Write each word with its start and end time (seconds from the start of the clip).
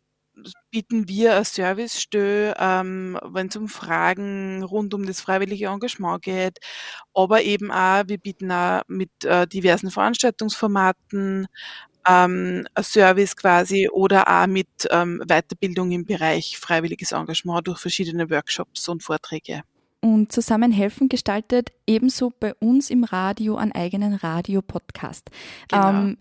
bieten 0.69 1.07
wir 1.07 1.35
ein 1.35 1.43
Servicestelle, 1.43 2.55
ähm, 2.57 3.19
wenn 3.23 3.47
es 3.47 3.55
um 3.55 3.67
Fragen 3.67 4.63
rund 4.63 4.93
um 4.93 5.05
das 5.05 5.21
freiwillige 5.21 5.67
Engagement 5.67 6.21
geht, 6.21 6.59
aber 7.13 7.41
eben 7.41 7.71
auch, 7.71 8.03
wir 8.07 8.17
bieten 8.17 8.51
auch 8.51 8.81
mit 8.87 9.09
äh, 9.25 9.47
diversen 9.47 9.91
Veranstaltungsformaten 9.91 11.47
ähm, 12.07 12.65
Service 12.81 13.35
quasi 13.35 13.89
oder 13.89 14.27
auch 14.27 14.47
mit 14.47 14.67
ähm, 14.89 15.21
Weiterbildung 15.27 15.91
im 15.91 16.05
Bereich 16.05 16.57
freiwilliges 16.57 17.11
Engagement 17.11 17.67
durch 17.67 17.79
verschiedene 17.79 18.29
Workshops 18.29 18.87
und 18.87 19.03
Vorträge. 19.03 19.63
Und 20.01 20.31
Zusammenhelfen 20.31 21.09
gestaltet 21.09 21.69
ebenso 21.85 22.31
bei 22.31 22.55
uns 22.55 22.89
im 22.89 23.03
Radio 23.03 23.55
einen 23.55 23.71
eigenen 23.71 24.15
Radio-Podcast. 24.15 25.29
Genau. 25.67 25.89
Ähm, 25.89 26.17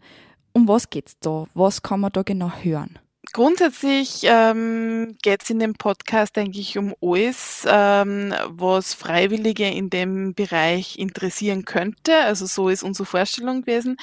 um 0.52 0.68
was 0.68 0.90
geht's 0.90 1.18
da? 1.20 1.46
Was 1.54 1.82
kann 1.82 2.00
man 2.00 2.12
da 2.12 2.22
genau 2.22 2.52
hören? 2.62 2.98
Grundsätzlich 3.32 4.22
ähm, 4.24 5.16
geht 5.22 5.42
es 5.42 5.50
in 5.50 5.58
dem 5.58 5.74
Podcast 5.74 6.36
eigentlich 6.38 6.78
um 6.78 6.94
alles, 7.02 7.64
ähm, 7.68 8.34
was 8.48 8.94
Freiwillige 8.94 9.68
in 9.68 9.90
dem 9.90 10.34
Bereich 10.34 10.98
interessieren 10.98 11.64
könnte. 11.64 12.16
Also 12.16 12.46
so 12.46 12.68
ist 12.70 12.82
unsere 12.82 13.06
Vorstellung 13.06 13.62
gewesen. 13.62 13.98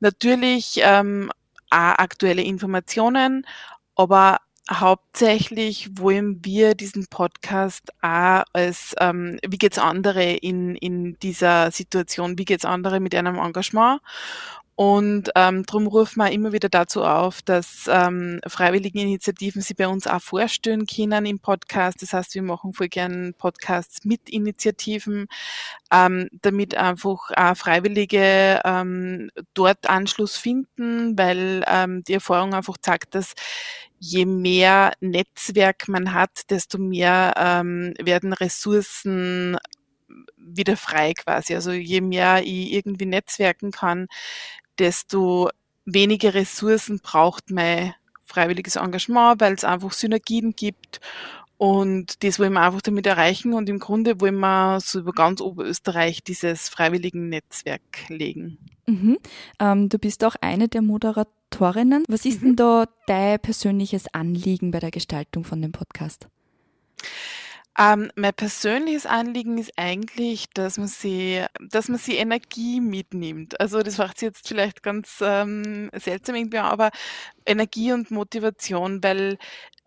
Natürlich 0.00 0.80
ähm, 0.82 1.30
auch 1.70 1.98
aktuelle 1.98 2.42
Informationen, 2.42 3.46
aber 3.94 4.38
hauptsächlich 4.70 5.88
wollen 5.96 6.44
wir 6.44 6.74
diesen 6.74 7.06
Podcast 7.06 7.90
auch 8.02 8.42
als, 8.52 8.94
ähm, 9.00 9.38
wie 9.46 9.56
geht's 9.56 9.78
andere 9.78 10.32
in, 10.34 10.74
in 10.74 11.18
dieser 11.20 11.70
Situation, 11.70 12.38
wie 12.38 12.44
geht's 12.44 12.64
andere 12.64 13.00
mit 13.00 13.14
einem 13.14 13.38
Engagement 13.38 14.00
und 14.78 15.32
ähm, 15.34 15.66
darum 15.66 15.88
rufen 15.88 16.20
wir 16.20 16.30
immer 16.30 16.52
wieder 16.52 16.68
dazu 16.68 17.02
auf, 17.02 17.42
dass 17.42 17.90
ähm, 17.90 18.40
freiwillige 18.46 19.00
Initiativen 19.00 19.60
sie 19.60 19.74
bei 19.74 19.88
uns 19.88 20.06
auch 20.06 20.22
vorstellen 20.22 20.86
können 20.86 21.26
im 21.26 21.40
Podcast. 21.40 22.00
Das 22.00 22.12
heißt, 22.12 22.36
wir 22.36 22.42
machen 22.42 22.72
voll 22.72 22.86
gern 22.86 23.34
Podcasts 23.36 24.04
mit 24.04 24.28
Initiativen, 24.28 25.26
ähm, 25.90 26.28
damit 26.42 26.76
einfach 26.76 27.28
auch 27.34 27.56
Freiwillige 27.56 28.60
ähm, 28.64 29.32
dort 29.52 29.90
Anschluss 29.90 30.36
finden, 30.36 31.18
weil 31.18 31.64
ähm, 31.66 32.04
die 32.04 32.14
Erfahrung 32.14 32.54
einfach 32.54 32.76
zeigt, 32.80 33.16
dass 33.16 33.34
je 33.98 34.26
mehr 34.26 34.92
Netzwerk 35.00 35.88
man 35.88 36.14
hat, 36.14 36.50
desto 36.50 36.78
mehr 36.78 37.34
ähm, 37.36 37.94
werden 37.98 38.32
Ressourcen 38.32 39.56
wieder 40.36 40.76
frei 40.76 41.14
quasi. 41.14 41.56
Also 41.56 41.72
je 41.72 42.00
mehr 42.00 42.42
ich 42.44 42.72
irgendwie 42.72 43.06
netzwerken 43.06 43.72
kann, 43.72 44.06
desto 44.78 45.50
weniger 45.84 46.34
Ressourcen 46.34 47.00
braucht 47.00 47.50
mein 47.50 47.94
freiwilliges 48.24 48.76
Engagement, 48.76 49.40
weil 49.40 49.54
es 49.54 49.64
einfach 49.64 49.92
Synergien 49.92 50.54
gibt. 50.54 51.00
Und 51.56 52.22
das 52.22 52.38
wollen 52.38 52.52
wir 52.52 52.60
einfach 52.60 52.82
damit 52.82 53.06
erreichen. 53.06 53.52
Und 53.52 53.68
im 53.68 53.80
Grunde 53.80 54.20
wollen 54.20 54.38
wir 54.38 54.80
so 54.80 55.00
über 55.00 55.12
ganz 55.12 55.40
Oberösterreich 55.40 56.22
dieses 56.22 56.68
freiwilligen 56.68 57.28
Netzwerk 57.28 58.08
legen. 58.08 58.58
Mhm. 58.86 59.18
Ähm, 59.58 59.88
du 59.88 59.98
bist 59.98 60.22
auch 60.24 60.36
eine 60.40 60.68
der 60.68 60.82
Moderatorinnen. 60.82 62.04
Was 62.06 62.24
ist 62.24 62.42
mhm. 62.42 62.46
denn 62.46 62.56
da 62.56 62.84
dein 63.06 63.40
persönliches 63.40 64.06
Anliegen 64.14 64.70
bei 64.70 64.78
der 64.78 64.92
Gestaltung 64.92 65.42
von 65.44 65.60
dem 65.60 65.72
Podcast? 65.72 66.28
Ähm, 67.80 68.10
mein 68.16 68.34
persönliches 68.34 69.06
Anliegen 69.06 69.56
ist 69.58 69.72
eigentlich, 69.76 70.46
dass 70.52 70.78
man 70.78 70.88
sie, 70.88 71.44
dass 71.60 71.88
man 71.88 71.98
sie 71.98 72.16
Energie 72.16 72.80
mitnimmt. 72.80 73.60
Also 73.60 73.82
das 73.82 73.98
macht 73.98 74.20
jetzt 74.20 74.48
vielleicht 74.48 74.82
ganz 74.82 75.18
ähm, 75.22 75.88
seltsam 75.94 76.34
irgendwie, 76.34 76.58
aber 76.58 76.90
Energie 77.46 77.92
und 77.92 78.10
Motivation, 78.10 79.02
weil 79.04 79.38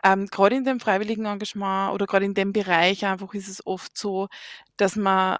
ähm, 0.04 0.28
gerade 0.28 0.56
in 0.58 0.64
dem 0.66 0.80
freiwilligen 0.80 1.26
Engagement 1.26 1.94
oder 1.94 2.08
gerade 2.08 2.26
in 2.26 2.34
dem 2.34 2.54
Bereich 2.54 3.06
einfach 3.06 3.34
ist 3.34 3.50
es 3.50 3.66
oft 3.68 3.98
so, 3.98 4.28
dass 4.78 4.96
man 4.96 5.38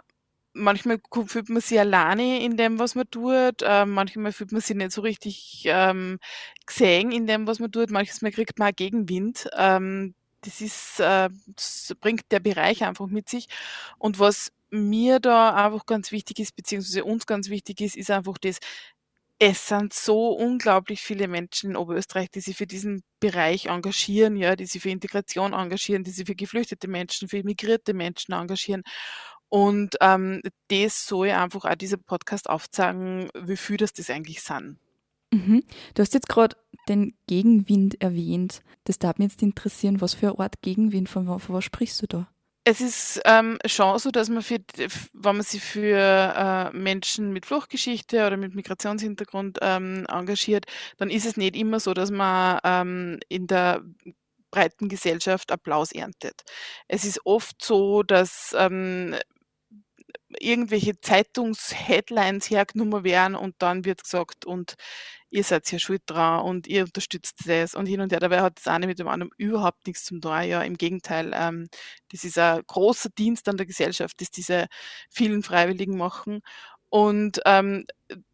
manchmal 0.54 1.00
fühlt 1.28 1.50
man 1.50 1.62
sich 1.62 1.80
alleine 1.80 2.44
in 2.44 2.58
dem, 2.58 2.80
was 2.80 2.96
man 2.96 3.10
tut. 3.10 3.62
Ähm, 3.64 3.92
manchmal 3.92 4.34
fühlt 4.34 4.52
man 4.52 4.62
sich 4.62 4.76
nicht 4.76 4.92
so 4.92 5.02
richtig 5.02 5.64
ähm, 5.68 6.20
gesehen 6.66 7.12
in 7.14 7.28
dem, 7.28 7.48
was 7.48 7.60
man 7.60 7.72
tut. 7.72 7.92
Manchmal 7.92 8.32
kriegt 8.34 8.60
man 8.60 8.72
auch 8.72 8.76
Gegenwind. 8.76 9.50
Ähm, 9.58 10.16
das 10.42 10.62
ist, 10.62 11.00
äh, 11.00 11.30
das 11.56 11.96
bringt 12.00 12.32
der 12.32 12.40
Bereich 12.40 12.84
einfach 12.84 13.08
mit 13.08 13.30
sich. 13.30 13.48
Und 13.98 14.20
was 14.20 14.52
mir 14.70 15.20
da 15.20 15.54
einfach 15.54 15.86
ganz 15.86 16.12
wichtig 16.12 16.40
ist, 16.40 16.56
beziehungsweise 16.56 17.04
uns 17.04 17.26
ganz 17.26 17.50
wichtig 17.50 17.82
ist, 17.82 17.96
ist 17.98 18.10
einfach 18.10 18.38
das, 18.38 18.60
es 19.44 19.68
sind 19.68 19.92
so 19.92 20.30
unglaublich 20.30 21.02
viele 21.02 21.28
Menschen 21.28 21.72
in 21.72 21.76
Oberösterreich, 21.76 22.30
die 22.30 22.42
sich 22.42 22.56
für 22.56 22.68
diesen 22.68 23.04
Bereich 23.20 23.66
engagieren, 23.66 24.36
ja, 24.36 24.56
die 24.56 24.68
sich 24.68 24.82
für 24.84 24.92
Integration 24.92 25.54
engagieren, 25.54 26.04
die 26.04 26.12
sich 26.12 26.28
für 26.28 26.36
geflüchtete 26.36 26.88
Menschen, 26.88 27.28
für 27.28 27.44
migrierte 27.44 27.96
Menschen 27.96 28.34
engagieren. 28.34 28.84
Und 29.50 29.98
ähm, 30.00 30.42
das 30.70 31.08
soll 31.08 31.32
einfach 31.32 31.66
auch 31.66 31.76
dieser 31.76 31.98
Podcast 31.98 32.50
aufzeigen, 32.50 33.30
wie 33.36 33.58
viel 33.58 33.78
das 33.78 33.94
das 33.94 34.10
eigentlich 34.10 34.42
sind. 34.44 34.78
Mhm. 35.34 35.64
Du 35.96 36.02
hast 36.02 36.14
jetzt 36.14 36.30
gerade 36.30 36.56
den 36.90 37.16
Gegenwind 37.28 38.02
erwähnt. 38.02 38.62
Das 38.86 39.00
darf 39.00 39.18
mich 39.18 39.32
jetzt 39.32 39.44
interessieren, 39.44 40.02
was 40.02 40.14
für 40.14 40.30
eine 40.30 40.40
Art 40.40 40.62
Gegenwind, 40.62 41.10
von, 41.10 41.40
von 41.40 41.56
was 41.56 41.64
sprichst 41.64 42.02
du 42.02 42.08
da? 42.08 42.28
Es 42.64 42.80
ist 42.80 43.20
ähm, 43.26 43.58
schon 43.66 43.98
so, 43.98 44.12
dass 44.12 44.30
man, 44.30 44.44
für, 44.44 44.60
wenn 45.14 45.36
man 45.36 45.42
sich 45.42 45.64
für 45.64 45.98
äh, 45.98 46.78
Menschen 46.78 47.34
mit 47.34 47.48
Fluchtgeschichte 47.48 48.28
oder 48.28 48.38
mit 48.38 48.54
Migrationshintergrund 48.54 49.58
ähm, 49.62 50.06
engagiert, 50.08 50.66
dann 50.98 51.10
ist 51.10 51.26
es 51.26 51.38
nicht 51.38 51.56
immer 51.56 51.80
so, 51.80 51.96
dass 51.96 52.12
man 52.12 52.60
ähm, 52.64 53.20
in 53.30 53.48
der 53.48 53.82
breiten 54.52 54.90
Gesellschaft 54.90 55.52
Applaus 55.52 55.92
erntet. 55.92 56.42
Es 56.88 57.04
ist 57.04 57.26
oft 57.26 57.64
so, 57.64 58.04
dass 58.04 58.56
ähm, 58.56 59.16
irgendwelche 60.40 61.00
Zeitungsheadlines 61.00 62.50
hergenommen 62.50 63.04
werden 63.04 63.36
und 63.36 63.56
dann 63.60 63.86
wird 63.86 64.04
gesagt, 64.04 64.46
und 64.46 64.76
ihr 65.30 65.44
seid 65.44 65.72
ja 65.72 65.80
schuld 65.80 66.02
dran 66.06 66.42
und 66.44 66.68
ihr 66.68 66.84
unterstützt 66.84 67.48
das 67.48 67.74
und 67.74 67.86
hin 67.86 68.02
und 68.02 68.12
her. 68.12 68.20
Dabei 68.20 68.42
hat 68.42 68.58
das 68.58 68.68
eine 68.68 68.88
mit 68.88 69.00
dem 69.00 69.08
anderen 69.08 69.32
überhaupt 69.38 69.88
nichts 69.88 70.06
zum 70.06 70.22
tun. 70.22 70.44
Ja, 70.44 70.62
im 70.62 70.78
Gegenteil, 70.78 71.32
ähm, 71.34 71.70
das 72.12 72.24
ist 72.24 72.38
ein 72.38 72.62
großer 72.68 73.10
Dienst 73.10 73.48
an 73.48 73.58
der 73.58 73.66
Gesellschaft, 73.66 74.20
das 74.20 74.30
diese 74.30 74.68
vielen 75.10 75.42
Freiwilligen 75.42 75.98
machen. 75.98 76.42
Und 76.90 77.40
ähm, 77.46 77.86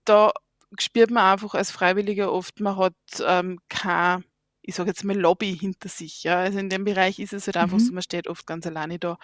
da 0.05 0.31
spürt 0.79 1.11
man 1.11 1.31
einfach 1.33 1.53
als 1.53 1.71
Freiwilliger 1.71 2.31
oft, 2.31 2.59
man 2.59 2.77
hat 2.77 2.95
ähm, 3.25 3.59
kein, 3.69 4.23
ich 4.61 4.75
sage 4.75 4.89
jetzt 4.89 5.03
mal 5.03 5.17
Lobby 5.17 5.55
hinter 5.55 5.89
sich. 5.89 6.23
Ja. 6.23 6.39
Also 6.39 6.59
in 6.59 6.69
dem 6.69 6.83
Bereich 6.83 7.19
ist 7.19 7.33
es 7.33 7.45
halt 7.45 7.57
einfach 7.57 7.77
mhm. 7.77 7.83
so, 7.83 7.93
man 7.93 8.03
steht 8.03 8.27
oft 8.27 8.47
ganz 8.47 8.65
alleine 8.65 8.97
da. 8.99 9.17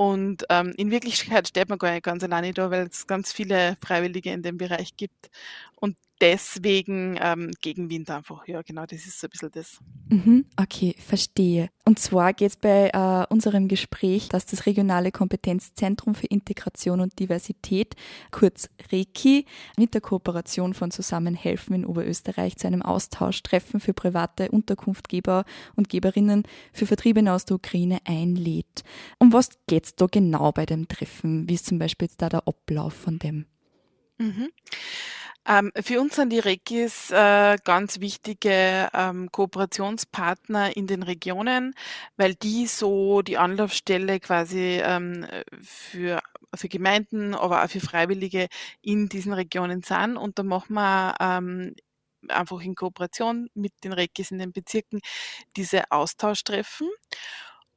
Und 0.00 0.46
ähm, 0.48 0.72
in 0.78 0.90
Wirklichkeit 0.90 1.48
steht 1.48 1.68
man 1.68 1.78
gar 1.78 1.92
nicht 1.92 2.04
ganz 2.04 2.24
alleine 2.24 2.54
da, 2.54 2.70
weil 2.70 2.86
es 2.86 3.06
ganz 3.06 3.34
viele 3.34 3.76
Freiwillige 3.84 4.32
in 4.32 4.42
dem 4.42 4.56
Bereich 4.56 4.96
gibt. 4.96 5.28
Und 5.76 5.94
deswegen 6.20 7.18
ähm, 7.20 7.50
Gegenwind 7.60 8.10
einfach. 8.10 8.46
Ja, 8.46 8.62
genau, 8.62 8.86
das 8.86 9.06
ist 9.06 9.20
so 9.20 9.26
ein 9.26 9.30
bisschen 9.30 9.50
das. 9.52 9.78
Mhm, 10.08 10.44
okay, 10.56 10.94
verstehe. 10.98 11.70
Und 11.84 11.98
zwar 11.98 12.32
geht 12.34 12.50
es 12.50 12.56
bei 12.56 12.90
äh, 12.92 13.32
unserem 13.32 13.68
Gespräch, 13.68 14.28
dass 14.28 14.46
das 14.46 14.66
regionale 14.66 15.12
Kompetenzzentrum 15.12 16.14
für 16.14 16.26
Integration 16.26 17.00
und 17.00 17.18
Diversität, 17.18 17.96
kurz 18.30 18.68
REKI, 18.92 19.46
mit 19.76 19.94
der 19.94 20.00
Kooperation 20.00 20.74
von 20.74 20.90
Zusammenhelfen 20.90 21.74
in 21.74 21.86
Oberösterreich 21.86 22.56
zu 22.56 22.66
einem 22.66 22.82
Austauschtreffen 22.82 23.80
für 23.80 23.94
private 23.94 24.50
Unterkunftgeber 24.50 25.44
und 25.76 25.88
Geberinnen 25.88 26.44
für 26.72 26.86
Vertriebene 26.86 27.32
aus 27.32 27.44
der 27.44 27.56
Ukraine 27.56 27.98
einlädt. 28.04 28.84
Um 29.18 29.32
was 29.32 29.50
geht 29.66 29.86
es 29.86 29.96
da 29.96 30.06
genau 30.06 30.52
bei 30.52 30.66
dem 30.66 30.88
Treffen? 30.88 31.48
Wie 31.48 31.54
ist 31.54 31.66
zum 31.66 31.78
Beispiel 31.78 32.06
jetzt 32.06 32.20
da 32.20 32.28
der 32.28 32.46
Ablauf 32.46 32.94
von 32.94 33.18
dem? 33.18 33.46
Mhm. 34.20 34.50
Ähm, 35.50 35.72
für 35.74 36.00
uns 36.00 36.14
sind 36.14 36.30
die 36.30 36.38
Rekis 36.38 37.10
äh, 37.10 37.56
ganz 37.64 37.98
wichtige 37.98 38.88
ähm, 38.94 39.32
Kooperationspartner 39.32 40.76
in 40.76 40.86
den 40.86 41.02
Regionen, 41.02 41.74
weil 42.16 42.36
die 42.36 42.68
so 42.68 43.22
die 43.22 43.36
Anlaufstelle 43.36 44.20
quasi 44.20 44.80
ähm, 44.80 45.26
für, 45.60 46.20
für 46.54 46.68
Gemeinden, 46.68 47.34
aber 47.34 47.64
auch 47.64 47.68
für 47.68 47.80
Freiwillige 47.80 48.46
in 48.80 49.08
diesen 49.08 49.32
Regionen 49.32 49.82
sind. 49.82 50.16
Und 50.16 50.38
da 50.38 50.44
machen 50.44 50.74
wir 50.74 51.16
ähm, 51.18 51.74
einfach 52.28 52.60
in 52.60 52.76
Kooperation 52.76 53.50
mit 53.54 53.72
den 53.82 53.92
Rekis 53.92 54.30
in 54.30 54.38
den 54.38 54.52
Bezirken 54.52 55.00
diese 55.56 55.90
Austauschtreffen. 55.90 56.88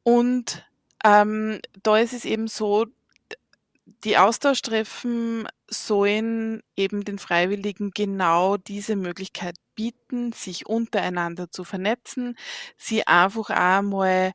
Und 0.04 0.64
ähm, 1.04 1.60
da 1.81 1.98
ist 1.98 2.14
es 2.14 2.25
eben 2.25 2.48
so, 2.48 2.86
die 4.04 4.18
Austauschtreffen 4.18 5.48
sollen 5.74 6.62
eben 6.75 7.04
den 7.06 7.20
Freiwilligen 7.20 7.92
genau 7.92 8.58
diese 8.58 8.96
Möglichkeit 8.96 9.56
bieten, 9.75 10.31
sich 10.31 10.66
untereinander 10.66 11.52
zu 11.52 11.64
vernetzen, 11.64 12.38
sie 12.78 13.08
einfach 13.08 13.50
auch 13.50 13.81
mal 13.81 14.31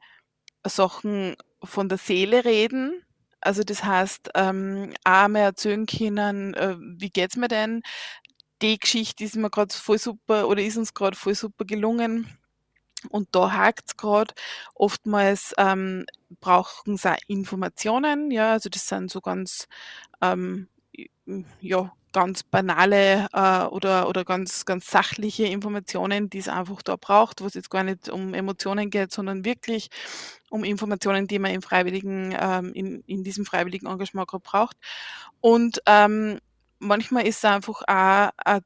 Sachen 0.67 1.37
von 1.63 1.89
der 1.89 1.99
Seele 1.99 2.45
reden. 2.45 3.03
Also 3.41 3.63
das 3.63 3.85
heißt, 3.85 4.31
ähm, 4.35 4.95
auch 5.05 5.29
mal 5.29 5.41
erzählen 5.41 5.87
können, 5.87 6.55
äh, 6.55 6.77
wie 6.79 7.11
geht's 7.11 7.37
mir 7.37 7.49
denn? 7.49 7.83
Die 8.63 8.79
Geschichte 8.79 9.25
ist 9.25 9.37
mir 9.37 9.51
gerade 9.51 9.75
voll 9.75 9.99
super 9.99 10.49
oder 10.49 10.63
ist 10.63 10.77
uns 10.77 10.95
gerade 10.95 11.17
voll 11.17 11.35
super 11.35 11.65
gelungen. 11.65 12.39
Und 13.11 13.29
da 13.33 13.53
hakt's 13.53 13.97
gerade. 13.97 14.35
Oftmals 14.75 15.55
ähm, 15.59 16.05
brauchen 16.41 16.97
sie 16.97 17.13
auch 17.13 17.19
Informationen, 17.29 18.31
ja, 18.31 18.53
also 18.53 18.69
das 18.69 18.89
sind 18.89 19.11
so 19.11 19.21
ganz 19.21 19.69
ähm, 20.21 20.69
ja, 21.61 21.93
ganz 22.13 22.43
banale 22.43 23.29
äh, 23.33 23.65
oder, 23.67 24.09
oder 24.09 24.25
ganz, 24.25 24.65
ganz 24.65 24.91
sachliche 24.91 25.45
Informationen, 25.45 26.31
die 26.31 26.39
es 26.39 26.49
einfach 26.49 26.83
da 26.83 26.97
braucht, 26.97 27.43
wo 27.43 27.47
es 27.47 27.55
jetzt 27.55 27.71
gar 27.71 27.85
nicht 27.85 28.09
um 28.09 28.35
Emotionen 28.35 28.91
geht, 28.91 29.13
sondern 29.13 29.45
wirklich 29.45 29.91
um 30.51 30.65
Informationen, 30.65 31.27
die 31.27 31.39
man 31.39 31.53
im 31.53 31.63
freiwilligen, 31.63 32.35
ähm, 32.39 32.73
in, 32.73 33.03
in 33.07 33.25
diesem 33.25 33.45
freiwilligen 33.45 33.87
Engagement 33.87 34.29
gerade 34.29 34.43
braucht. 34.43 34.77
Und 35.41 35.83
ähm, 35.87 36.39
manchmal 36.79 37.27
ist 37.27 37.39
es 37.39 37.45
einfach 37.45 37.83
auch, 37.87 38.31
auch 38.45 38.61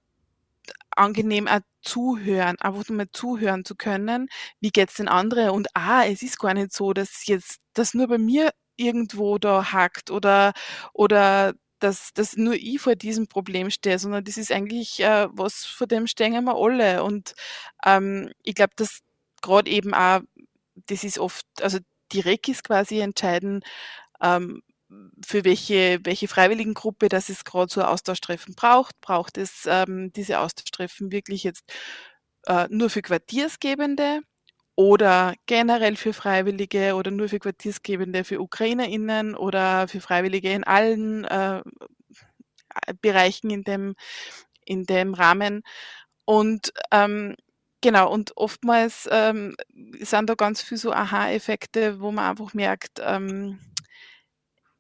angenehm 0.97 1.49
auch 1.49 1.61
zuhören, 1.83 2.57
einfach 2.61 2.89
mal 2.91 3.07
zuhören 3.13 3.65
zu 3.65 3.75
können, 3.75 4.29
wie 4.61 4.71
geht's 4.71 4.95
den 4.95 5.09
anderen 5.09 5.51
und 5.51 5.69
ah, 5.75 6.05
es 6.07 6.23
ist 6.23 6.39
gar 6.39 6.55
nicht 6.55 6.73
so, 6.73 6.93
dass 6.93 7.27
jetzt 7.27 7.61
das 7.75 7.95
nur 7.95 8.09
bei 8.09 8.19
mir 8.19 8.51
irgendwo 8.77 9.39
da 9.39 9.73
hakt 9.73 10.11
oder 10.11 10.53
oder 10.93 11.55
dass, 11.83 12.13
dass 12.15 12.37
nur 12.37 12.55
ich 12.55 12.81
vor 12.81 12.95
diesem 12.97 13.27
Problem 13.27 13.71
stehe, 13.71 13.99
sondern 13.99 14.25
das 14.25 14.37
ist 14.37 14.53
eigentlich 14.53 15.01
äh, 15.01 15.29
was, 15.33 15.65
vor 15.65 15.87
dem 15.87 16.07
stehen 16.07 16.45
wir 16.45 16.57
alle. 16.57 17.03
Und 17.05 17.35
ähm, 17.85 18.31
ich 18.43 18.55
glaube, 18.55 18.73
dass 18.77 19.01
gerade 19.43 19.71
eben 19.71 19.95
auch, 19.95 20.21
das 20.87 21.05
ist 21.05 21.19
oft, 21.19 21.47
also 21.61 21.79
die 22.13 22.21
Rekis 22.21 22.63
quasi 22.63 23.01
entscheiden, 23.01 23.63
ähm, 24.23 24.63
für 25.25 25.45
welche, 25.45 26.01
welche 26.05 26.29
Freiwilligengruppe 26.29 27.09
das 27.09 27.29
es 27.29 27.45
gerade 27.45 27.73
so 27.73 27.83
Austauschtreffen 27.83 28.55
braucht. 28.55 29.01
Braucht 29.01 29.39
es 29.39 29.65
ähm, 29.67 30.13
diese 30.13 30.39
Austauschtreffen 30.39 31.13
wirklich 31.13 31.45
jetzt 31.45 31.65
äh, 32.47 32.67
nur 32.71 32.91
für 32.91 33.03
Quartiersgebende 33.03 34.21
oder 34.77 35.35
generell 35.47 35.97
für 35.97 36.13
Freiwillige 36.13 36.95
oder 36.95 37.11
nur 37.11 37.29
für 37.29 37.39
Quartiersgebende 37.39 38.25
für 38.25 38.41
UkrainerInnen 38.41 39.35
oder 39.35 39.89
für 39.89 40.01
Freiwillige 40.01 40.53
in 40.53 40.65
allen 40.65 41.25
äh, 41.25 41.63
Bereichen 43.01 43.51
in 43.51 43.65
dem, 43.65 43.95
in 44.65 44.85
dem 44.85 45.15
Rahmen. 45.15 45.63
Und 46.25 46.73
ähm, 46.91 47.37
genau, 47.81 48.11
und 48.11 48.37
oftmals 48.37 49.09
ähm, 49.13 49.57
sind 50.01 50.31
da 50.31 50.35
ganz 50.35 50.63
viele 50.63 50.79
so 50.79 50.93
Aha-Effekte, 50.93 52.01
wo 52.01 52.13
man 52.13 52.31
einfach 52.31 52.55
merkt, 52.55 53.01
ähm, 53.03 53.59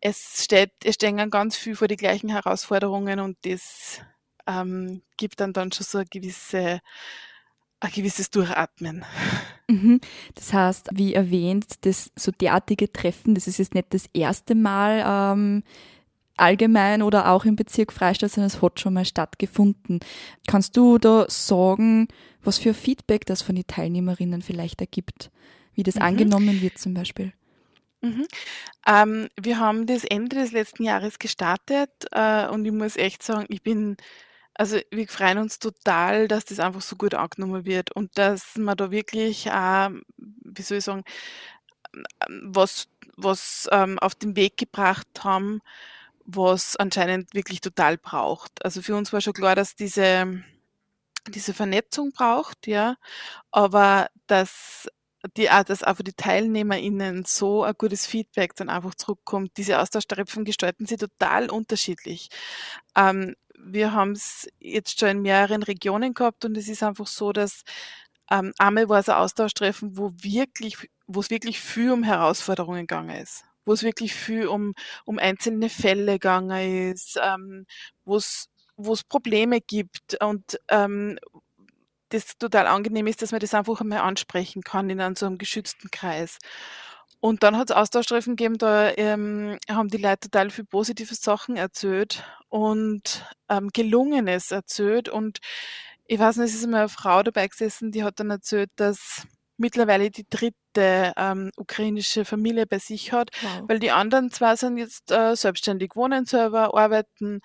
es 0.01 0.43
steht, 0.45 0.73
es 0.85 0.97
stehen 0.97 1.31
ganz 1.31 1.57
viel 1.57 1.77
vor 1.77 1.89
die 1.89 1.97
gleichen 1.97 2.29
Herausforderungen 2.29 3.21
und 3.21 3.39
das 3.43 4.01
ähm, 4.49 5.03
gibt 5.17 5.41
dann 5.41 5.53
dann 5.53 5.71
schon 5.71 5.87
so 5.87 5.99
eine 5.99 6.07
gewisse 6.09 6.81
ein 7.83 7.91
gewisses 7.93 8.31
Durchatmen. 8.31 9.05
Mhm. 9.69 10.01
Das 10.35 10.53
heißt, 10.53 10.91
wie 10.93 11.15
erwähnt, 11.15 11.85
das 11.85 12.13
so 12.17 12.31
derartige 12.31 12.93
Treffen, 12.93 13.35
das 13.35 13.47
ist 13.47 13.59
jetzt 13.59 13.75
nicht 13.75 13.93
das 13.93 14.07
erste 14.13 14.55
Mal 14.55 15.03
ähm, 15.05 15.63
allgemein 16.37 17.03
oder 17.03 17.31
auch 17.31 17.45
im 17.45 17.57
Bezirk 17.57 17.93
Freistadt, 17.93 18.31
sondern 18.31 18.49
es 18.49 18.63
hat 18.63 18.81
schon 18.81 18.95
mal 18.95 19.05
stattgefunden. 19.05 20.01
Kannst 20.47 20.77
du 20.77 20.99
da 20.99 21.27
sagen, 21.29 22.09
was 22.43 22.59
für 22.59 22.75
Feedback 22.75 23.27
das 23.27 23.43
von 23.43 23.57
den 23.57 23.67
Teilnehmerinnen 23.67 24.43
vielleicht 24.43 24.81
ergibt? 24.81 25.31
Wie 25.75 25.83
das 25.83 25.97
mhm. 25.97 26.03
angenommen 26.03 26.63
wird 26.63 26.79
zum 26.79 26.95
Beispiel? 26.95 27.33
Mhm. 28.01 28.27
Ähm, 28.87 29.29
wir 29.41 29.59
haben 29.59 29.87
das 29.87 30.05
Ende 30.05 30.37
des 30.37 30.53
letzten 30.53 30.85
Jahres 30.85 31.19
gestartet 31.19 31.91
äh, 32.13 32.47
und 32.49 32.65
ich 32.65 32.73
muss 32.73 32.97
echt 32.97 33.23
sagen, 33.23 33.47
ich 33.49 33.63
bin 33.63 33.97
also, 34.55 34.79
wir 34.91 35.09
freuen 35.09 35.39
uns 35.39 35.59
total, 35.59 36.29
dass 36.29 36.45
das 36.45 36.61
einfach 36.61 36.83
so 36.83 36.97
gut 36.97 37.15
angenommen 37.15 37.65
wird 37.65 37.93
und 37.93 38.17
dass 38.19 38.57
man 38.57 38.77
da 38.77 38.91
wirklich 38.91 39.51
auch, 39.51 39.91
wie 40.19 40.63
soll 40.63 40.79
ich 40.79 40.85
sagen, 40.85 41.05
was 42.29 42.89
was, 43.17 43.69
ähm, 43.73 43.99
auf 43.99 44.15
den 44.15 44.37
Weg 44.37 44.57
gebracht 44.57 45.07
haben, 45.23 45.61
was 46.25 46.77
anscheinend 46.77 47.35
wirklich 47.35 47.61
total 47.61 47.99
braucht. 47.99 48.65
Also, 48.65 48.83
für 48.83 48.97
uns 48.97 49.13
war 49.13 49.21
schon 49.21 49.35
klar, 49.35 49.55
dass 49.57 49.75
diese 49.77 50.43
diese 51.29 51.55
Vernetzung 51.55 52.13
braucht, 52.13 52.67
ja, 52.67 52.97
aber 53.53 54.09
dass 54.29 54.89
die 55.37 55.51
auch 55.51 55.65
dass 55.65 55.83
einfach 55.85 56.05
die 56.05 56.15
TeilnehmerInnen 56.15 57.25
so 57.27 57.65
ein 57.65 57.75
gutes 57.79 58.07
Feedback 58.07 58.57
dann 58.57 58.69
einfach 58.71 58.95
zurückkommt. 58.97 59.53
Diese 59.59 59.81
Austauschtreffen 59.81 60.45
gestalten 60.45 60.87
sie 60.87 60.97
total 60.99 61.51
unterschiedlich. 61.51 62.29
Ähm, 62.97 63.37
wir 63.65 63.93
haben 63.93 64.13
es 64.13 64.49
jetzt 64.59 64.99
schon 64.99 65.09
in 65.09 65.23
mehreren 65.23 65.63
Regionen 65.63 66.15
gehabt 66.15 66.45
und 66.45 66.57
es 66.57 66.69
ist 66.69 66.83
einfach 66.83 67.07
so, 67.07 67.33
dass 67.33 67.63
ähm, 68.31 68.53
einmal 68.59 68.89
war 68.89 69.01
es 69.01 69.09
ein 69.09 69.17
Austauschtreffen, 69.17 69.97
wo 69.97 70.13
wirklich, 70.23 70.91
wo 71.07 71.21
es 71.21 71.31
wirklich 71.31 71.61
viel 71.61 71.93
um 71.93 72.03
Herausforderungen 72.03 72.87
gegangen 72.87 73.17
ist, 73.17 73.45
wo 73.65 73.73
es 73.73 73.83
wirklich 73.83 74.15
viel 74.15 74.47
um, 74.47 74.75
um 75.05 75.19
einzelne 75.19 75.69
Fälle 75.69 76.15
gegangen 76.15 76.91
ist, 76.93 77.19
ähm, 77.23 77.67
wo 78.05 78.17
es 78.17 78.49
wo 78.77 78.95
es 78.95 79.05
Probleme 79.05 79.61
gibt 79.61 80.21
und 80.23 80.59
ähm, 80.69 81.19
das 82.09 82.37
total 82.39 82.67
angenehm 82.67 83.07
ist, 83.07 83.23
dass 83.23 83.33
man 83.33 83.41
das 83.41 83.55
einfach 83.55 83.81
einmal 83.81 84.01
ansprechen 84.01 84.63
kann 84.63 84.91
in 84.91 85.01
einem 85.01 85.17
so 85.17 85.27
einem 85.27 85.39
geschützten 85.39 85.91
Kreis. 85.91 86.39
Und 87.23 87.45
dann 87.45 87.57
hat 87.57 87.71
es 87.71 87.77
Austauschtreffen 87.77 88.35
gegeben, 88.35 88.59
da 88.59 88.91
ähm, 88.97 89.57
haben 89.71 89.87
die 89.87 89.99
Leute 89.99 90.29
total 90.29 90.51
viel 90.51 90.65
positive 90.65 91.15
Sachen 91.15 91.55
erzählt 91.55 92.25
und 92.49 93.25
ähm, 93.49 93.69
Gelungenes 93.73 94.51
erzählt. 94.51 95.09
Und 95.09 95.39
ich 96.09 96.19
weiß 96.19 96.39
nicht, 96.39 96.49
es 96.49 96.57
ist 96.57 96.65
immer 96.65 96.81
eine 96.81 96.89
Frau 96.89 97.23
dabei 97.23 97.47
gesessen, 97.47 97.93
die 97.93 98.03
hat 98.03 98.19
dann 98.19 98.31
erzählt, 98.31 98.71
dass 98.75 99.25
mittlerweile 99.57 100.11
die 100.11 100.27
dritte 100.29 101.13
ähm, 101.17 101.53
ukrainische 101.57 102.25
Familie 102.25 102.67
bei 102.67 102.81
sich 102.81 103.13
hat, 103.13 103.31
wow. 103.41 103.63
weil 103.69 103.79
die 103.79 103.93
anderen 103.93 104.33
zwei 104.33 104.57
sind 104.57 104.77
jetzt 104.77 105.13
äh, 105.13 105.37
selbstständig, 105.37 105.95
wohnen 105.95 106.25
selber, 106.25 106.77
arbeiten 106.77 107.39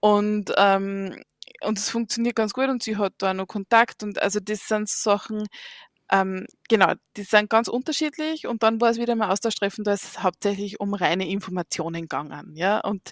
und 0.00 0.54
ähm, 0.56 1.22
und 1.60 1.78
es 1.78 1.90
funktioniert 1.90 2.36
ganz 2.36 2.52
gut 2.52 2.68
und 2.68 2.82
sie 2.82 2.96
hat 2.96 3.14
da 3.18 3.34
noch 3.34 3.46
Kontakt 3.46 4.02
und 4.02 4.22
also 4.22 4.38
das 4.40 4.68
sind 4.68 4.88
Sachen, 4.88 5.46
ähm, 6.10 6.46
genau, 6.68 6.92
die 7.16 7.22
sind 7.22 7.50
ganz 7.50 7.68
unterschiedlich 7.68 8.46
und 8.46 8.62
dann 8.62 8.80
war 8.80 8.90
es 8.90 8.98
wieder 8.98 9.14
mal 9.16 9.30
Austauschtreffen, 9.30 9.84
da 9.84 9.92
ist 9.92 10.04
es 10.04 10.22
hauptsächlich 10.22 10.80
um 10.80 10.94
reine 10.94 11.28
Informationen 11.28 12.02
gegangen, 12.02 12.54
ja, 12.56 12.80
und 12.80 13.10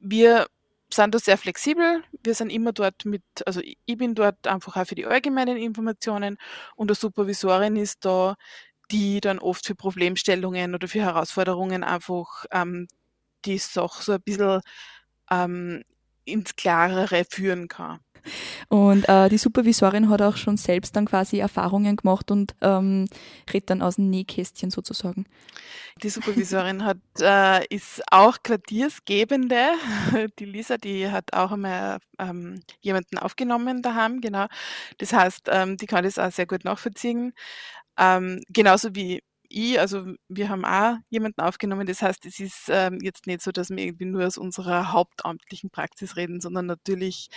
wir 0.00 0.46
sind 0.92 1.14
da 1.14 1.18
sehr 1.18 1.38
flexibel. 1.38 2.02
Wir 2.22 2.34
sind 2.34 2.50
immer 2.50 2.72
dort 2.72 3.04
mit, 3.04 3.22
also 3.46 3.60
ich 3.62 3.96
bin 3.96 4.14
dort 4.14 4.46
einfach 4.46 4.76
auch 4.76 4.86
für 4.86 4.94
die 4.94 5.06
allgemeinen 5.06 5.56
Informationen 5.56 6.36
und 6.76 6.88
der 6.88 6.96
Supervisorin 6.96 7.76
ist 7.76 8.04
da, 8.04 8.36
die 8.90 9.20
dann 9.20 9.38
oft 9.38 9.66
für 9.66 9.74
Problemstellungen 9.74 10.74
oder 10.74 10.88
für 10.88 11.00
Herausforderungen 11.00 11.82
einfach 11.84 12.44
ähm, 12.52 12.88
die 13.44 13.58
Sache 13.58 14.02
so 14.02 14.12
ein 14.12 14.22
bisschen 14.22 14.60
ähm, 15.30 15.82
ins 16.24 16.56
Klarere 16.56 17.24
führen 17.28 17.68
kann. 17.68 18.00
Und 18.68 19.08
äh, 19.08 19.28
die 19.28 19.38
Supervisorin 19.38 20.08
hat 20.08 20.22
auch 20.22 20.36
schon 20.36 20.56
selbst 20.56 20.94
dann 20.96 21.06
quasi 21.06 21.38
Erfahrungen 21.38 21.96
gemacht 21.96 22.30
und 22.30 22.54
ähm, 22.60 23.06
redet 23.52 23.70
dann 23.70 23.82
aus 23.82 23.96
dem 23.96 24.10
Nähkästchen 24.10 24.70
sozusagen. 24.70 25.26
Die 26.02 26.08
Supervisorin 26.08 26.84
hat, 26.84 26.98
äh, 27.20 27.66
ist 27.66 28.02
auch 28.10 28.38
Quartiersgebende. 28.42 29.72
Die 30.38 30.44
Lisa, 30.44 30.78
die 30.78 31.10
hat 31.10 31.32
auch 31.32 31.52
einmal 31.52 31.98
ähm, 32.18 32.62
jemanden 32.80 33.18
aufgenommen 33.18 33.82
daheim, 33.82 34.20
genau. 34.20 34.46
Das 34.98 35.12
heißt, 35.12 35.48
ähm, 35.50 35.76
die 35.76 35.86
kann 35.86 36.04
das 36.04 36.18
auch 36.18 36.32
sehr 36.32 36.46
gut 36.46 36.64
nachvollziehen. 36.64 37.34
Ähm, 37.98 38.40
genauso 38.48 38.94
wie 38.94 39.22
ich, 39.52 39.78
also 39.78 40.06
wir 40.28 40.48
haben 40.48 40.64
auch 40.64 40.96
jemanden 41.10 41.40
aufgenommen. 41.40 41.86
Das 41.86 42.02
heißt, 42.02 42.24
es 42.26 42.40
ist 42.40 42.68
ähm, 42.68 42.98
jetzt 43.02 43.26
nicht 43.26 43.42
so, 43.42 43.52
dass 43.52 43.70
wir 43.70 43.78
irgendwie 43.78 44.06
nur 44.06 44.26
aus 44.26 44.38
unserer 44.38 44.92
hauptamtlichen 44.92 45.70
Praxis 45.70 46.16
reden, 46.16 46.40
sondern 46.40 46.66
natürlich 46.66 47.28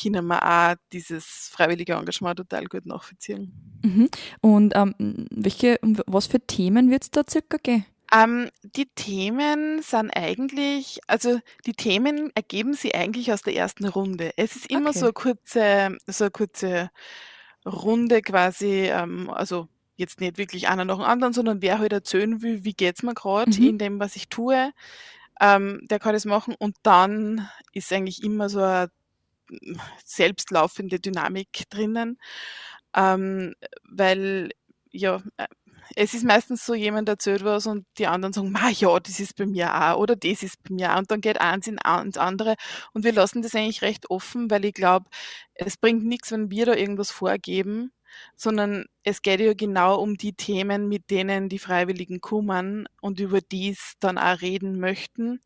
können 0.00 0.26
wir 0.26 0.44
auch 0.44 0.74
dieses 0.92 1.50
freiwillige 1.52 1.94
Engagement 1.94 2.38
total 2.38 2.66
gut 2.66 2.86
nachvollziehen. 2.86 3.80
Mhm. 3.82 4.08
Und 4.40 4.76
ähm, 4.76 4.94
welche, 5.30 5.78
was 6.06 6.26
für 6.26 6.40
Themen 6.40 6.90
wird 6.90 7.04
es 7.04 7.10
da 7.10 7.22
circa 7.28 7.58
gehen? 7.58 7.84
Ähm, 8.12 8.50
die 8.62 8.86
Themen 8.94 9.82
sind 9.82 10.10
eigentlich, 10.10 11.00
also 11.08 11.40
die 11.66 11.72
Themen 11.72 12.30
ergeben 12.34 12.74
sich 12.74 12.94
eigentlich 12.94 13.32
aus 13.32 13.42
der 13.42 13.56
ersten 13.56 13.86
Runde. 13.86 14.30
Es 14.36 14.54
ist 14.54 14.70
immer 14.70 14.90
okay. 14.90 14.98
so 14.98 15.06
eine 15.06 15.12
kurze, 15.12 15.96
so 16.06 16.24
eine 16.24 16.30
kurze 16.30 16.90
Runde 17.66 18.22
quasi, 18.22 18.88
ähm, 18.88 19.28
also 19.30 19.68
jetzt 19.96 20.20
nicht 20.20 20.38
wirklich 20.38 20.68
einer 20.68 20.84
nach 20.84 20.96
dem 20.96 21.04
anderen, 21.04 21.32
sondern 21.32 21.62
wer 21.62 21.78
halt 21.78 21.92
erzählen 21.92 22.42
will, 22.42 22.64
wie 22.64 22.74
geht's 22.74 23.02
mir 23.02 23.14
gerade 23.14 23.50
mhm. 23.50 23.68
in 23.68 23.78
dem, 23.78 24.00
was 24.00 24.16
ich 24.16 24.28
tue, 24.28 24.72
ähm, 25.40 25.80
der 25.90 25.98
kann 25.98 26.12
das 26.12 26.24
machen. 26.24 26.54
Und 26.58 26.76
dann 26.82 27.48
ist 27.72 27.92
eigentlich 27.92 28.22
immer 28.22 28.48
so 28.48 28.60
eine 28.60 28.90
selbstlaufende 30.04 31.00
Dynamik 31.00 31.68
drinnen, 31.70 32.18
ähm, 32.94 33.54
weil 33.84 34.50
ja, 34.90 35.22
äh, 35.36 35.46
es 35.94 36.14
ist 36.14 36.24
meistens 36.24 36.66
so, 36.66 36.74
jemand 36.74 37.08
erzählt 37.08 37.44
was 37.44 37.66
und 37.66 37.86
die 37.98 38.06
anderen 38.06 38.32
sagen, 38.32 38.50
ma 38.50 38.70
ja, 38.70 38.98
das 38.98 39.20
ist 39.20 39.36
bei 39.36 39.46
mir 39.46 39.72
auch 39.74 39.98
oder 39.98 40.16
das 40.16 40.42
ist 40.42 40.62
bei 40.64 40.74
mir 40.74 40.94
auch 40.94 40.98
und 40.98 41.10
dann 41.10 41.20
geht 41.20 41.40
eins 41.40 41.68
ins 41.68 42.18
andere 42.18 42.56
und 42.92 43.04
wir 43.04 43.12
lassen 43.12 43.42
das 43.42 43.54
eigentlich 43.54 43.82
recht 43.82 44.10
offen, 44.10 44.50
weil 44.50 44.64
ich 44.64 44.74
glaube, 44.74 45.06
es 45.54 45.76
bringt 45.76 46.04
nichts, 46.04 46.32
wenn 46.32 46.50
wir 46.50 46.66
da 46.66 46.74
irgendwas 46.74 47.10
vorgeben, 47.10 47.92
sondern 48.34 48.86
es 49.02 49.22
geht 49.22 49.40
ja 49.40 49.54
genau 49.54 50.00
um 50.00 50.16
die 50.16 50.32
Themen, 50.32 50.88
mit 50.88 51.10
denen 51.10 51.48
die 51.48 51.58
Freiwilligen 51.58 52.20
kommen 52.20 52.88
und 53.00 53.20
über 53.20 53.40
dies 53.40 53.94
dann 54.00 54.18
auch 54.18 54.40
reden 54.40 54.78
möchten. 54.78 55.40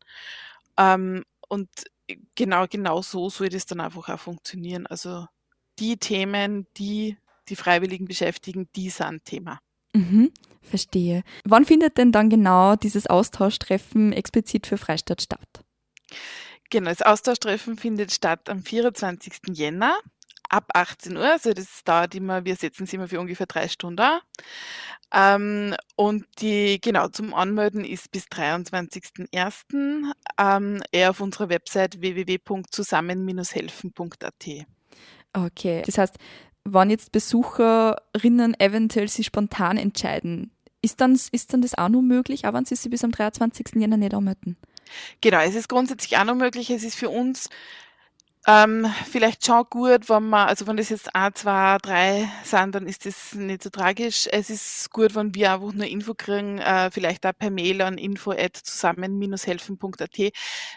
Ähm, 0.77 1.23
und 1.47 1.69
genau, 2.35 2.65
genau 2.67 3.01
so 3.01 3.29
soll 3.29 3.49
das 3.49 3.65
dann 3.65 3.79
einfach 3.79 4.09
auch 4.09 4.19
funktionieren. 4.19 4.87
Also 4.87 5.25
die 5.79 5.97
Themen, 5.97 6.67
die 6.77 7.17
die 7.49 7.55
Freiwilligen 7.55 8.05
beschäftigen, 8.05 8.69
die 8.75 8.89
sind 8.89 9.25
Thema. 9.25 9.59
Mhm, 9.93 10.31
verstehe. 10.61 11.23
Wann 11.43 11.65
findet 11.65 11.97
denn 11.97 12.11
dann 12.11 12.29
genau 12.29 12.75
dieses 12.75 13.07
Austauschtreffen 13.07 14.13
explizit 14.13 14.67
für 14.67 14.77
Freistadt 14.77 15.21
statt? 15.21 15.63
Genau, 16.69 16.89
das 16.89 17.01
Austauschtreffen 17.01 17.77
findet 17.77 18.13
statt 18.13 18.49
am 18.49 18.63
24. 18.63 19.33
Jänner 19.51 19.97
ab 20.51 20.69
18 20.73 21.17
Uhr. 21.17 21.31
Also 21.31 21.53
das 21.53 21.83
dauert 21.83 22.13
immer, 22.15 22.45
wir 22.45 22.55
setzen 22.55 22.83
es 22.83 22.93
immer 22.93 23.07
für 23.07 23.19
ungefähr 23.19 23.47
drei 23.47 23.67
Stunden. 23.67 24.19
Ähm, 25.13 25.75
und 25.95 26.25
die, 26.39 26.79
genau, 26.81 27.09
zum 27.09 27.33
Anmelden 27.33 27.83
ist 27.83 28.11
bis 28.11 28.25
23.01. 28.25 30.13
Ähm, 30.37 30.83
eher 30.91 31.09
auf 31.09 31.19
unserer 31.21 31.49
Website 31.49 31.99
www.zusammen-helfen.at. 32.01 34.65
Okay, 35.33 35.81
das 35.85 35.97
heißt, 35.97 36.17
wann 36.63 36.89
jetzt 36.89 37.11
Besucherinnen 37.11 38.57
eventuell 38.59 39.09
sich 39.09 39.25
spontan 39.25 39.77
entscheiden, 39.77 40.51
ist 40.81 41.01
dann, 41.01 41.19
ist 41.31 41.53
dann 41.53 41.61
das 41.61 41.77
auch 41.77 41.89
noch 41.89 42.01
möglich, 42.01 42.47
auch 42.47 42.53
wenn 42.53 42.65
sie 42.65 42.75
sich 42.75 42.89
bis 42.89 43.03
am 43.03 43.11
23. 43.11 43.75
Jänner 43.75 43.97
nicht 43.97 44.13
anmelden? 44.13 44.55
Genau, 45.21 45.39
es 45.39 45.55
ist 45.55 45.69
grundsätzlich 45.69 46.17
auch 46.17 46.25
noch 46.25 46.35
möglich. 46.35 46.69
Es 46.69 46.83
ist 46.83 46.95
für 46.95 47.09
uns 47.09 47.49
ähm, 48.47 48.87
vielleicht 49.11 49.45
schon 49.45 49.65
gut, 49.69 50.09
wenn 50.09 50.29
man, 50.29 50.47
also 50.47 50.65
wenn 50.65 50.75
das 50.77 50.89
jetzt 50.89 51.13
ein, 51.15 51.33
zwei, 51.35 51.77
drei 51.79 52.27
sind, 52.43 52.73
dann 52.73 52.87
ist 52.87 53.05
das 53.05 53.35
nicht 53.35 53.61
so 53.61 53.69
tragisch. 53.69 54.27
Es 54.31 54.49
ist 54.49 54.89
gut, 54.91 55.13
wenn 55.13 55.35
wir 55.35 55.53
einfach 55.53 55.73
nur 55.73 55.85
Info 55.85 56.15
kriegen, 56.15 56.57
äh, 56.57 56.89
vielleicht 56.91 57.23
auch 57.27 57.33
per 57.37 57.51
Mail 57.51 57.83
an 57.83 57.99
info@zusammen-helfen.at, 57.99 60.17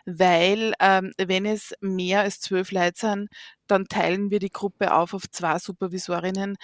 weil 0.05 0.75
ähm, 0.79 1.13
wenn 1.19 1.47
es 1.47 1.73
mehr 1.81 2.21
als 2.21 2.41
zwölf 2.41 2.71
Leute 2.71 2.99
sind, 2.99 3.29
dann 3.67 3.87
teilen 3.89 4.31
wir 4.31 4.41
die 4.41 4.51
Gruppe 4.51 4.93
auf 4.95 5.15
auf 5.15 5.23
zwei 5.31 5.59
Supervisorinnen, 5.59 6.57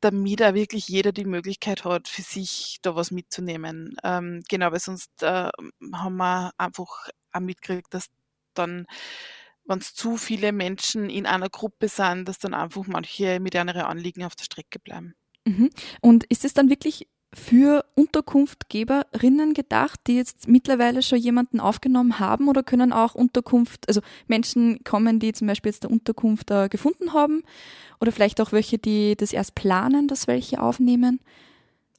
damit 0.00 0.42
auch 0.42 0.54
wirklich 0.54 0.88
jeder 0.88 1.12
die 1.12 1.24
Möglichkeit 1.26 1.84
hat, 1.84 2.08
für 2.08 2.22
sich 2.22 2.78
da 2.82 2.96
was 2.96 3.10
mitzunehmen. 3.10 3.96
Ähm, 4.04 4.42
genau, 4.48 4.72
weil 4.72 4.80
sonst 4.80 5.22
äh, 5.22 5.50
haben 5.94 6.16
wir 6.16 6.52
einfach 6.58 7.08
auch 7.32 7.40
mitgekriegt, 7.40 7.92
dass 7.94 8.06
dann 8.54 8.86
wenn 9.66 9.78
es 9.78 9.94
zu 9.94 10.16
viele 10.16 10.52
Menschen 10.52 11.10
in 11.10 11.26
einer 11.26 11.48
Gruppe 11.48 11.88
sind, 11.88 12.26
dass 12.28 12.38
dann 12.38 12.54
einfach 12.54 12.86
manche 12.86 13.40
mit 13.40 13.54
ihren 13.54 13.68
Anliegen 13.68 14.24
auf 14.24 14.36
der 14.36 14.44
Strecke 14.44 14.78
bleiben. 14.78 15.14
Mhm. 15.44 15.70
Und 16.00 16.24
ist 16.24 16.44
es 16.44 16.54
dann 16.54 16.70
wirklich 16.70 17.08
für 17.32 17.84
Unterkunftgeberinnen 17.94 19.52
gedacht, 19.52 20.00
die 20.06 20.16
jetzt 20.16 20.48
mittlerweile 20.48 21.02
schon 21.02 21.18
jemanden 21.18 21.60
aufgenommen 21.60 22.18
haben 22.18 22.48
oder 22.48 22.62
können 22.62 22.92
auch 22.92 23.14
Unterkunft, 23.14 23.88
also 23.88 24.00
Menschen 24.26 24.82
kommen, 24.84 25.18
die 25.18 25.32
zum 25.32 25.46
Beispiel 25.46 25.70
jetzt 25.70 25.84
eine 25.84 25.92
Unterkunft 25.92 26.50
äh, 26.50 26.68
gefunden 26.68 27.12
haben 27.12 27.42
oder 28.00 28.12
vielleicht 28.12 28.40
auch 28.40 28.52
welche, 28.52 28.78
die 28.78 29.16
das 29.16 29.32
erst 29.32 29.54
planen, 29.54 30.08
dass 30.08 30.26
welche 30.26 30.62
aufnehmen? 30.62 31.20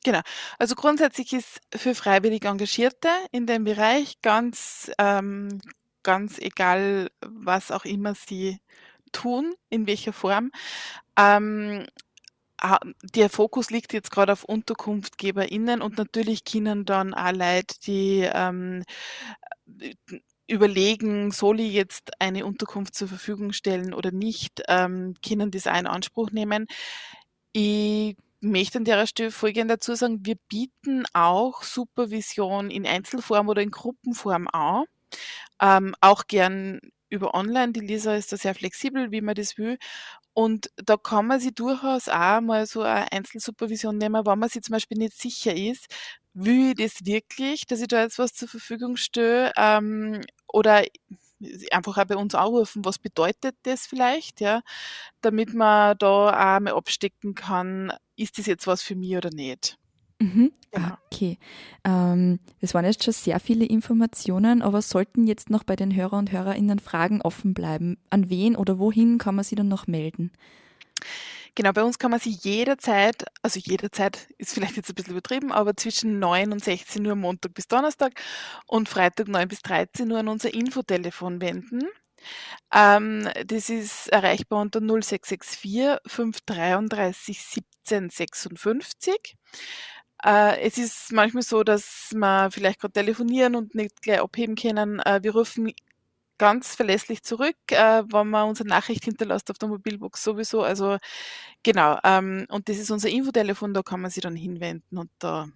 Genau. 0.04 0.22
Also 0.58 0.76
grundsätzlich 0.76 1.34
ist 1.34 1.60
für 1.76 1.94
freiwillig 1.94 2.46
Engagierte 2.46 3.10
in 3.32 3.46
dem 3.46 3.66
Bereich 3.66 4.22
ganz 4.22 4.90
ähm, 4.98 5.60
ganz 6.08 6.40
egal, 6.40 7.10
was 7.20 7.70
auch 7.70 7.84
immer 7.84 8.16
sie 8.16 8.60
tun, 9.12 9.54
in 9.70 9.88
welcher 9.88 10.14
Form. 10.14 10.52
Ähm, 11.18 11.86
der 13.14 13.30
Fokus 13.30 13.72
liegt 13.72 13.92
jetzt 13.92 14.10
gerade 14.10 14.32
auf 14.32 14.46
UnterkunftgeberInnen 14.46 15.82
und 15.82 15.98
natürlich 15.98 16.46
können 16.46 16.86
dann 16.86 17.14
auch 17.14 17.34
Leute, 17.34 17.76
die 17.86 18.22
ähm, 18.34 18.84
überlegen, 20.48 21.32
soll 21.32 21.60
ich 21.60 21.74
jetzt 21.74 22.12
eine 22.22 22.46
Unterkunft 22.46 22.96
zur 22.96 23.10
Verfügung 23.10 23.52
stellen 23.52 23.94
oder 23.94 24.12
nicht, 24.12 24.64
ähm, 24.70 25.14
können 25.28 25.52
das 25.52 25.68
auch 25.68 25.78
in 25.78 25.88
Anspruch 25.88 26.32
nehmen. 26.32 26.68
Ich 27.52 28.16
möchte 28.40 28.78
an 28.78 28.86
der 28.86 29.06
Stelle 29.08 29.32
folgend 29.32 29.70
dazu 29.70 29.94
sagen, 29.96 30.26
wir 30.26 30.38
bieten 30.48 31.04
auch 31.12 31.64
Supervision 31.64 32.72
in 32.72 32.88
Einzelform 32.88 33.50
oder 33.50 33.62
in 33.62 33.72
Gruppenform 33.72 34.48
an. 34.48 34.86
Ähm, 35.62 35.96
auch 36.02 36.28
gern 36.28 36.80
über 37.10 37.34
online. 37.36 37.74
Die 37.74 37.80
Lisa 37.82 38.16
ist 38.16 38.32
da 38.34 38.38
sehr 38.38 38.56
flexibel, 38.56 39.12
wie 39.12 39.22
man 39.22 39.36
das 39.36 39.58
will. 39.58 39.78
Und 40.34 40.70
da 40.78 40.98
kann 40.98 41.28
man 41.28 41.40
sich 41.40 41.56
durchaus 41.56 42.10
auch 42.10 42.42
mal 42.42 42.66
so 42.68 42.82
eine 42.84 43.12
Einzelsupervision 43.12 43.98
nehmen, 43.98 44.26
wenn 44.26 44.40
man 44.40 44.50
sich 44.50 44.64
zum 44.64 44.74
Beispiel 44.74 44.98
nicht 45.00 45.18
sicher 45.20 45.56
ist, 45.56 45.88
will 46.34 46.70
ich 46.70 46.76
das 46.76 47.06
wirklich, 47.06 47.66
dass 47.66 47.82
ich 47.82 47.88
da 47.88 48.02
jetzt 48.04 48.20
was 48.20 48.34
zur 48.34 48.48
Verfügung 48.48 48.98
stelle, 48.98 49.52
ähm, 49.58 50.22
oder 50.48 50.84
einfach 51.72 51.98
auch 51.98 52.06
bei 52.06 52.16
uns 52.18 52.36
anrufen, 52.36 52.86
was 52.86 53.00
bedeutet 53.00 53.56
das 53.64 53.88
vielleicht, 53.88 54.42
ja, 54.42 54.62
damit 55.22 55.54
man 55.54 55.98
da 56.00 56.58
auch 56.58 56.60
mal 56.62 56.74
abstecken 56.74 57.36
kann, 57.36 57.94
ist 58.16 58.38
das 58.40 58.46
jetzt 58.48 58.68
was 58.68 58.82
für 58.84 58.96
mich 58.96 59.16
oder 59.18 59.30
nicht. 59.32 59.78
Mhm. 60.20 60.52
Genau. 60.72 60.98
Okay. 61.12 61.38
Ähm, 61.84 62.40
das 62.62 62.74
waren 62.74 62.86
jetzt 62.86 63.04
schon 63.04 63.14
sehr 63.14 63.40
viele 63.40 63.66
Informationen, 63.66 64.62
aber 64.62 64.82
sollten 64.82 65.28
jetzt 65.28 65.50
noch 65.50 65.64
bei 65.64 65.76
den 65.76 65.96
Hörer 65.96 66.18
und 66.18 66.32
Hörerinnen 66.32 66.80
Fragen 66.80 67.22
offen 67.22 67.54
bleiben, 67.54 67.98
an 68.10 68.30
wen 68.30 68.56
oder 68.56 68.80
wohin 68.80 69.20
kann 69.20 69.36
man 69.36 69.46
sie 69.46 69.56
dann 69.56 69.68
noch 69.68 69.86
melden? 69.88 70.32
Genau, 71.56 71.72
bei 71.74 71.84
uns 71.84 71.98
kann 71.98 72.12
man 72.12 72.20
sie 72.20 72.38
jederzeit, 72.42 73.26
also 73.42 73.60
jederzeit 73.60 74.28
ist 74.38 74.54
vielleicht 74.54 74.78
jetzt 74.78 74.90
ein 74.90 74.96
bisschen 74.96 75.14
übertrieben, 75.14 75.52
aber 75.52 75.76
zwischen 75.76 76.20
9 76.20 76.52
und 76.52 76.64
16 76.64 77.06
Uhr 77.08 77.16
Montag 77.16 77.54
bis 77.56 77.68
Donnerstag 77.68 78.14
und 78.68 78.88
Freitag 78.88 79.28
9 79.28 79.48
bis 79.48 79.62
13 79.62 80.12
Uhr 80.12 80.20
an 80.20 80.28
unser 80.28 80.54
Infotelefon 80.54 81.42
wenden. 81.42 81.82
Ähm, 82.74 83.30
das 83.46 83.70
ist 83.70 84.10
erreichbar 84.10 84.62
unter 84.62 84.80
0664 84.82 86.00
533 86.08 87.42
17 87.42 88.10
56. 88.10 89.38
Äh, 90.24 90.62
es 90.62 90.78
ist 90.78 91.12
manchmal 91.12 91.44
so, 91.44 91.64
dass 91.64 92.12
wir 92.14 92.50
vielleicht 92.52 92.80
gerade 92.80 92.94
telefonieren 92.94 93.56
und 93.56 93.76
nicht 93.76 94.02
gleich 94.02 94.20
abheben 94.20 94.56
können. 94.56 95.00
Äh, 95.00 95.20
wir 95.24 95.34
rufen 95.34 95.72
ganz 96.38 96.76
verlässlich 96.76 97.24
zurück, 97.24 97.56
äh, 97.72 98.04
wenn 98.12 98.30
man 98.30 98.50
unsere 98.50 98.70
Nachricht 98.70 99.04
hinterlässt 99.06 99.50
auf 99.52 99.58
der 99.58 99.70
Mobilbox 99.70 100.24
sowieso. 100.24 100.64
Also 100.64 100.98
genau, 101.64 102.00
ähm, 102.04 102.46
und 102.50 102.70
das 102.70 102.78
ist 102.78 102.92
unser 102.92 103.10
Infotelefon, 103.10 103.74
da 103.74 103.82
kann 103.82 104.02
man 104.02 104.12
sich 104.12 104.22
dann 104.22 104.36
hinwenden 104.36 104.98
und 104.98 105.10
da 105.20 105.48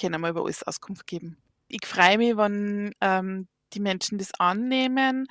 können 0.00 0.20
wir 0.20 0.30
über 0.30 0.42
alles 0.42 0.62
Auskunft 0.62 1.06
geben. 1.06 1.36
Ich 1.68 1.86
freue 1.86 2.18
mich, 2.18 2.36
wenn 2.36 2.92
ähm, 3.00 3.48
die 3.72 3.80
Menschen 3.80 4.18
das 4.18 4.34
annehmen 4.38 5.26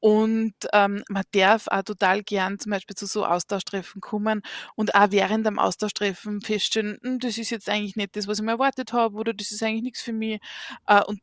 und 0.00 0.54
ähm, 0.72 1.02
man 1.08 1.24
darf 1.32 1.66
auch 1.68 1.82
total 1.82 2.22
gern 2.22 2.58
zum 2.58 2.70
Beispiel 2.70 2.96
zu 2.96 3.06
so 3.06 3.26
Austauschtreffen 3.26 4.00
kommen 4.00 4.42
und 4.76 4.94
auch 4.94 5.10
während 5.10 5.46
dem 5.46 5.58
Austauschtreffen 5.58 6.40
feststellen, 6.40 6.98
hm, 7.02 7.18
das 7.18 7.38
ist 7.38 7.50
jetzt 7.50 7.68
eigentlich 7.68 7.96
nicht 7.96 8.14
das, 8.16 8.28
was 8.28 8.38
ich 8.38 8.44
mir 8.44 8.52
erwartet 8.52 8.92
habe 8.92 9.16
oder 9.16 9.34
das 9.34 9.50
ist 9.50 9.62
eigentlich 9.62 9.82
nichts 9.82 10.02
für 10.02 10.12
mich. 10.12 10.40
Äh, 10.86 11.02
und 11.04 11.20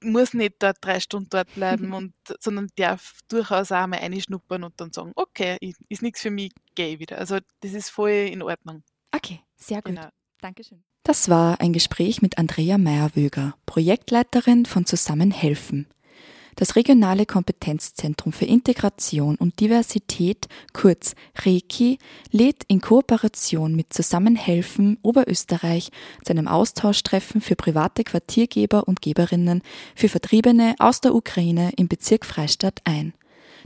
muss 0.00 0.32
nicht 0.32 0.56
da 0.60 0.72
drei 0.72 1.00
Stunden 1.00 1.28
dort 1.30 1.52
bleiben, 1.54 1.92
und, 1.94 2.14
sondern 2.40 2.68
darf 2.76 3.20
durchaus 3.28 3.72
auch 3.72 3.86
mal 3.86 3.98
einschnuppern 3.98 4.64
und 4.64 4.74
dann 4.80 4.92
sagen, 4.92 5.12
okay, 5.16 5.56
ist 5.88 6.02
nichts 6.02 6.20
für 6.20 6.30
mich, 6.30 6.52
gehe 6.74 6.98
wieder. 6.98 7.18
Also 7.18 7.38
das 7.60 7.72
ist 7.72 7.90
voll 7.90 8.10
in 8.10 8.42
Ordnung. 8.42 8.82
Okay, 9.12 9.40
sehr 9.56 9.82
gut. 9.82 9.94
Genau. 9.96 10.08
Dankeschön. 10.40 10.84
Das 11.02 11.30
war 11.30 11.60
ein 11.60 11.72
Gespräch 11.72 12.20
mit 12.20 12.36
Andrea 12.36 12.76
Meyerwöger, 12.76 13.56
Projektleiterin 13.64 14.66
von 14.66 14.84
Zusammenhelfen. 14.84 15.86
Das 16.58 16.74
regionale 16.74 17.24
Kompetenzzentrum 17.24 18.32
für 18.32 18.44
Integration 18.44 19.36
und 19.36 19.60
Diversität, 19.60 20.48
kurz 20.72 21.14
REKI, 21.44 21.98
lädt 22.32 22.64
in 22.66 22.80
Kooperation 22.80 23.76
mit 23.76 23.92
Zusammenhelfen 23.92 24.98
Oberösterreich 25.02 25.92
zu 26.24 26.32
einem 26.32 26.48
Austauschtreffen 26.48 27.40
für 27.40 27.54
private 27.54 28.02
Quartiergeber 28.02 28.88
und 28.88 29.02
Geberinnen 29.02 29.62
für 29.94 30.08
Vertriebene 30.08 30.74
aus 30.80 31.00
der 31.00 31.14
Ukraine 31.14 31.70
im 31.76 31.86
Bezirk 31.86 32.26
Freistadt 32.26 32.80
ein. 32.82 33.14